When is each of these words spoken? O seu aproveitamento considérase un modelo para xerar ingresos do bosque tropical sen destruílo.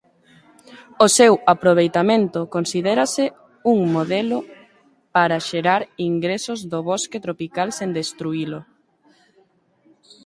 O 1.05 1.07
seu 1.17 1.33
aproveitamento 1.53 2.39
considérase 2.55 3.25
un 3.73 3.79
modelo 3.95 4.39
para 5.15 5.43
xerar 5.49 5.81
ingresos 6.09 6.59
do 6.71 6.79
bosque 6.89 7.17
tropical 7.25 7.67
sen 7.77 7.89
destruílo. 7.99 8.59